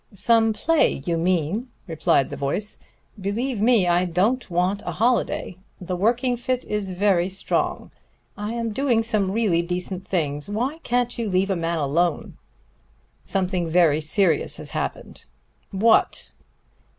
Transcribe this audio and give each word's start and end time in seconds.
"Some 0.15 0.51
play, 0.51 1.03
you 1.05 1.15
mean," 1.15 1.69
replied 1.85 2.31
the 2.31 2.35
voice. 2.35 2.79
"Believe 3.19 3.61
me, 3.61 3.87
I 3.87 4.03
don't 4.05 4.49
want 4.49 4.81
a 4.83 4.93
holiday. 4.93 5.57
The 5.79 5.95
working 5.95 6.35
fit 6.37 6.65
is 6.65 6.89
very 6.89 7.29
strong. 7.29 7.91
I 8.35 8.53
am 8.53 8.71
doing 8.73 9.03
some 9.03 9.29
really 9.29 9.61
decent 9.61 10.07
things. 10.07 10.49
Why 10.49 10.79
can't 10.79 11.19
you 11.19 11.29
leave 11.29 11.51
a 11.51 11.55
man 11.55 11.77
alone?" 11.77 12.39
"Something 13.25 13.69
very 13.69 14.01
serious 14.01 14.57
has 14.57 14.71
happened." 14.71 15.25
"What?" 15.69 16.33